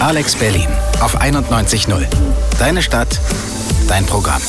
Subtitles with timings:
[0.00, 0.66] Alex Berlin
[1.00, 2.06] auf 91.0.
[2.58, 3.20] Deine Stadt,
[3.86, 4.40] dein Programm.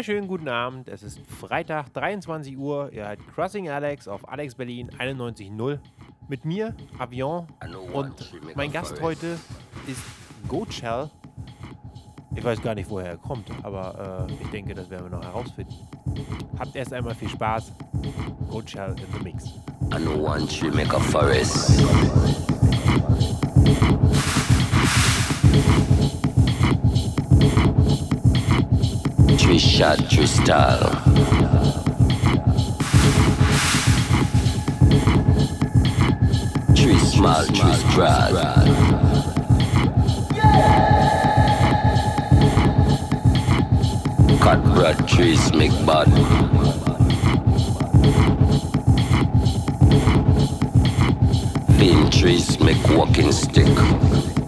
[0.00, 0.88] Wunderschönen guten Abend.
[0.88, 2.90] Es ist Freitag, 23 Uhr.
[2.90, 5.78] Ihr hört Crossing Alex auf Alex Berlin 91.0
[6.26, 7.46] mit mir, Avion.
[7.92, 9.38] Und mein Gast heute
[9.86, 10.02] ist
[10.48, 11.10] Gochell.
[12.34, 15.22] Ich weiß gar nicht, woher er kommt, aber äh, ich denke, das werden wir noch
[15.22, 15.74] herausfinden.
[16.58, 17.70] Habt erst einmal viel Spaß.
[18.48, 19.48] Gochell in the Mix.
[19.92, 21.78] I know one tree make a forest.
[29.50, 30.78] Trisha Tristal.
[36.72, 38.36] Trismal Tristral.
[44.38, 46.06] Cut bread trees make bud.
[51.76, 54.39] Thin trees make walking stick.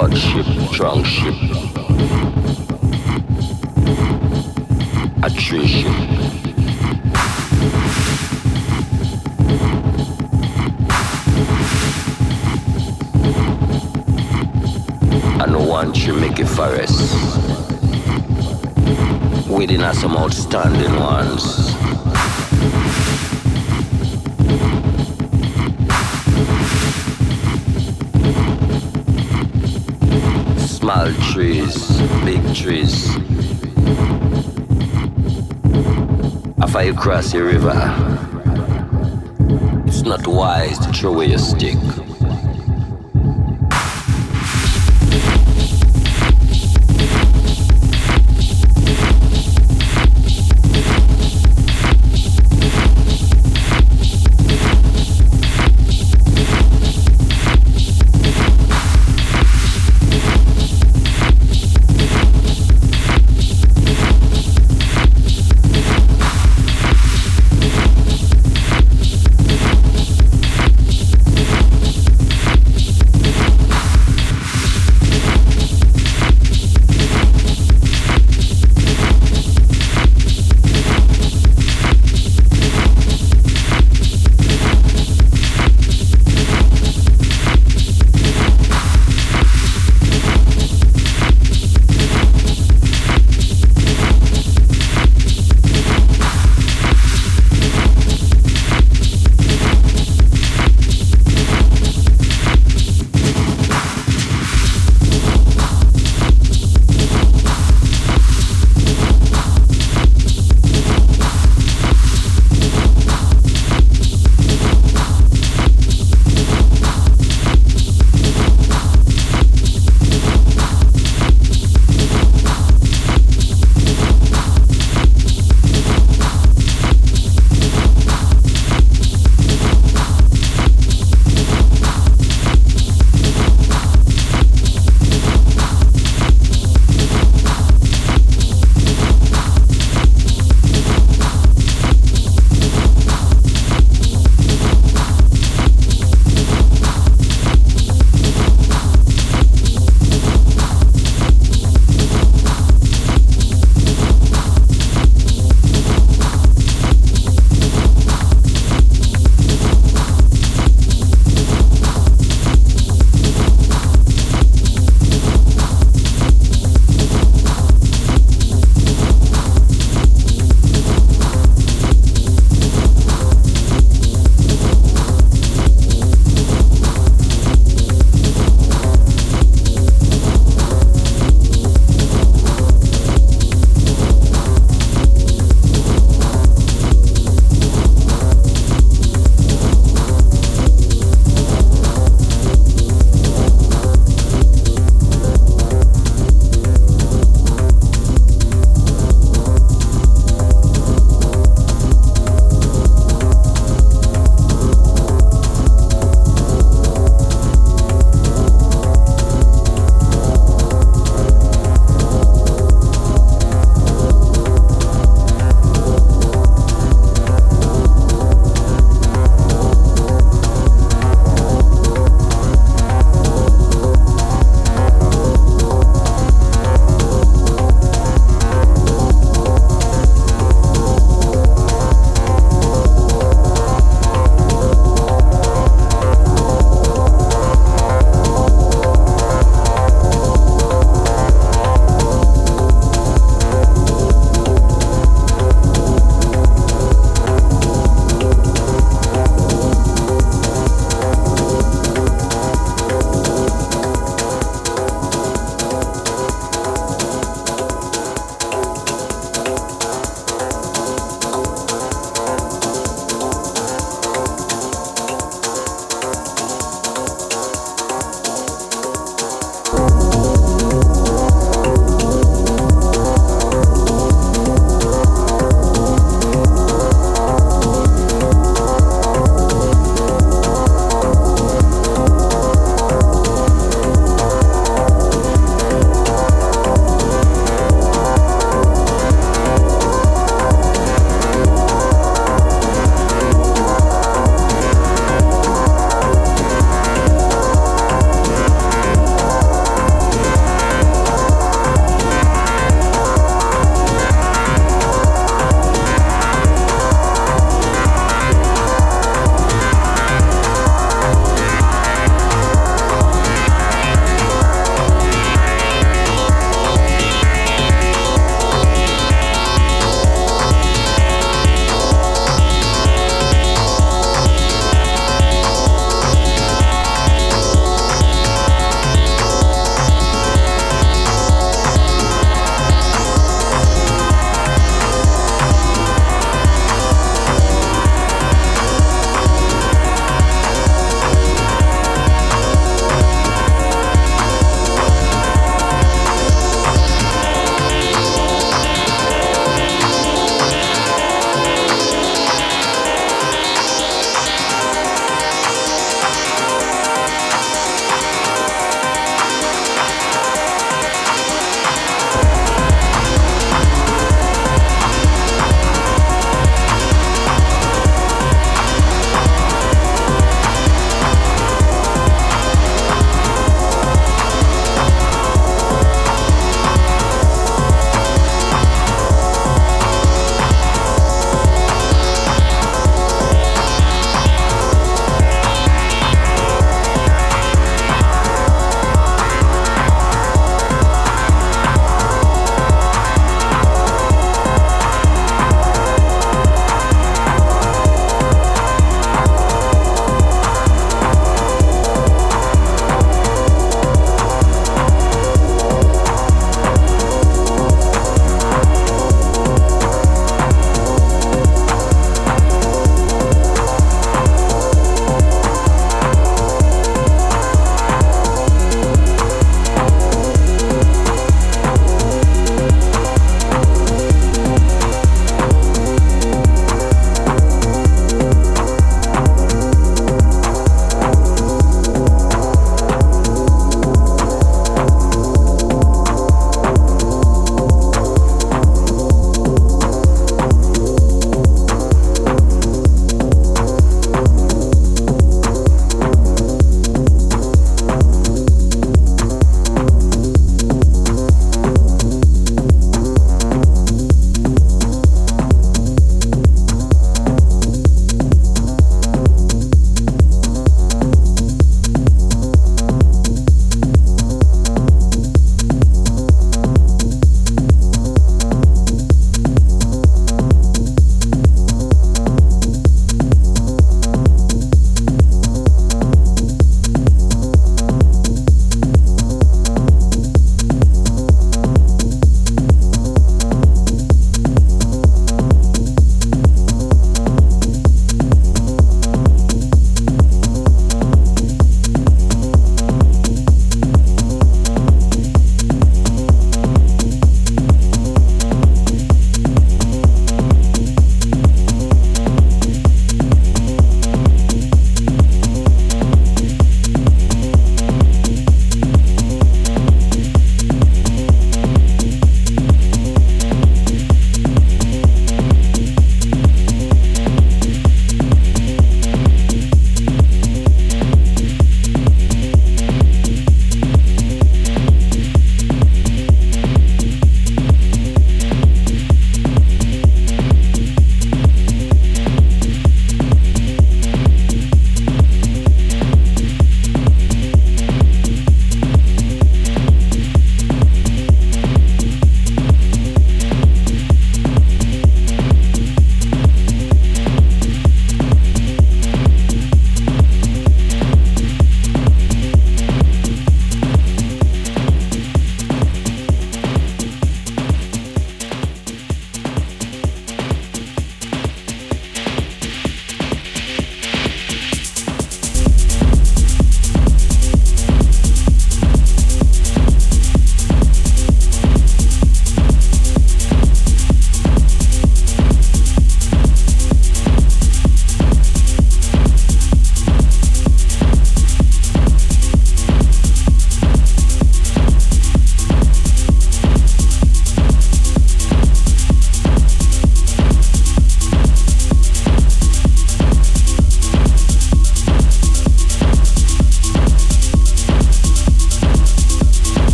[0.00, 1.34] Bud ship, trunk ship.
[5.24, 5.92] A tree ship.
[15.40, 17.00] I know one tree make a forest.
[19.50, 21.67] Within us some outstanding ones.
[30.88, 33.14] Small trees, big trees.
[36.62, 37.76] After you cross the river,
[39.86, 41.76] it's not wise to throw away your stick.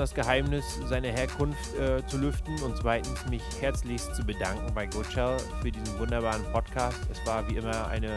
[0.00, 5.36] Das Geheimnis seiner Herkunft äh, zu lüften und zweitens, mich herzlichst zu bedanken bei Gochel
[5.60, 6.98] für diesen wunderbaren Podcast.
[7.12, 8.16] Es war wie immer eine,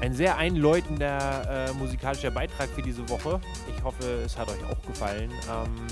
[0.00, 3.40] ein sehr einläutender äh, musikalischer Beitrag für diese Woche.
[3.74, 5.30] Ich hoffe, es hat euch auch gefallen.
[5.48, 5.86] Ähm,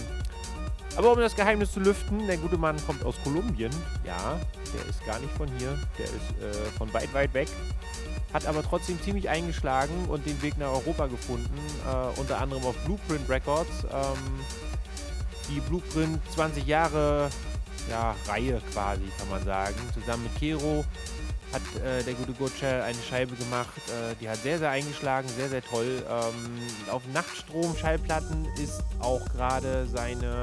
[0.96, 3.72] aber um das Geheimnis zu lüften, der gute Mann kommt aus Kolumbien.
[4.04, 4.40] Ja,
[4.72, 5.78] der ist gar nicht von hier.
[5.98, 7.48] Der ist äh, von weit, weit weg
[8.34, 12.76] hat aber trotzdem ziemlich eingeschlagen und den Weg nach Europa gefunden, äh, unter anderem auf
[12.84, 13.84] Blueprint Records.
[13.84, 14.40] Ähm,
[15.48, 17.30] die Blueprint 20 Jahre
[17.88, 19.76] ja, Reihe quasi, kann man sagen.
[19.94, 20.84] Zusammen mit Kero
[21.54, 23.70] hat äh, der gute Gotcha eine Scheibe gemacht.
[23.88, 26.02] Äh, die hat sehr, sehr eingeschlagen, sehr, sehr toll.
[26.08, 30.42] Ähm, auf Nachtstrom-Schallplatten ist auch gerade seine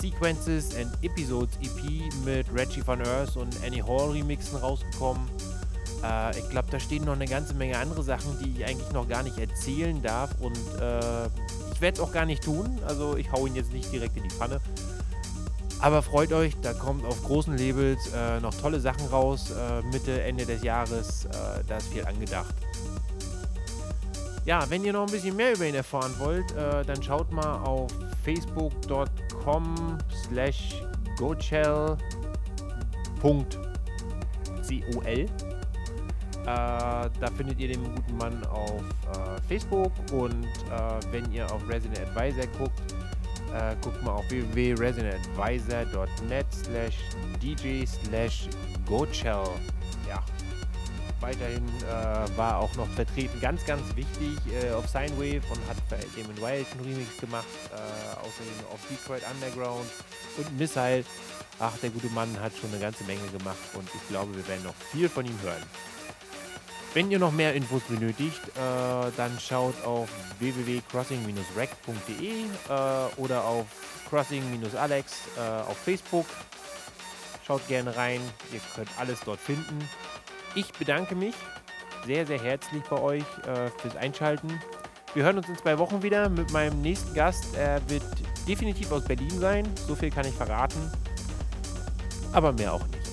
[0.00, 5.28] Sequences and Episodes EP mit Reggie Van Earth und Annie Hall Remixen rausgekommen.
[6.02, 9.06] Äh, ich glaube, da stehen noch eine ganze Menge andere Sachen, die ich eigentlich noch
[9.06, 10.30] gar nicht erzählen darf.
[10.40, 11.26] Und äh,
[11.72, 12.78] ich werde es auch gar nicht tun.
[12.86, 14.60] Also ich hau ihn jetzt nicht direkt in die Pfanne.
[15.80, 19.50] Aber freut euch, da kommt auf großen Labels äh, noch tolle Sachen raus.
[19.50, 22.54] Äh, Mitte, Ende des Jahres, äh, da ist viel angedacht.
[24.44, 27.62] Ja, wenn ihr noch ein bisschen mehr über ihn erfahren wollt, äh, dann schaut mal
[27.62, 27.90] auf
[28.24, 30.82] facebook.com slash
[31.18, 31.96] gochel.col
[36.42, 38.80] äh, da findet ihr den guten Mann auf
[39.12, 42.94] äh, Facebook und äh, wenn ihr auf Resident Advisor guckt,
[43.54, 46.96] äh, guckt mal auf www.residentadvisor.net slash
[47.42, 48.48] dj slash
[48.86, 49.48] gochell.
[50.08, 50.24] Ja,
[51.20, 55.98] weiterhin äh, war auch noch vertreten, ganz, ganz wichtig, äh, auf Sinewave und hat für
[56.20, 57.46] Damon Wild einen Remix gemacht,
[58.16, 59.90] außerdem auf Detroit Underground
[60.36, 61.04] und Missile.
[61.58, 64.64] Ach, der gute Mann hat schon eine ganze Menge gemacht und ich glaube, wir werden
[64.64, 65.62] noch viel von ihm hören.
[66.92, 70.08] Wenn ihr noch mehr Infos benötigt, äh, dann schaut auf
[70.40, 72.44] www.crossing-rec.de äh,
[73.16, 73.66] oder auf
[74.08, 76.26] crossing-alex äh, auf Facebook.
[77.46, 78.20] Schaut gerne rein,
[78.52, 79.78] ihr könnt alles dort finden.
[80.56, 81.36] Ich bedanke mich
[82.06, 84.60] sehr, sehr herzlich bei euch äh, fürs Einschalten.
[85.14, 87.54] Wir hören uns in zwei Wochen wieder mit meinem nächsten Gast.
[87.54, 88.02] Er wird
[88.48, 90.90] definitiv aus Berlin sein, so viel kann ich verraten.
[92.32, 93.10] Aber mehr auch nicht.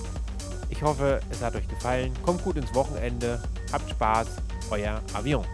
[0.68, 2.12] Ich hoffe, es hat euch gefallen.
[2.24, 3.40] Kommt gut ins Wochenende.
[3.72, 4.26] Habt Spaß,
[4.70, 5.44] euer Avion.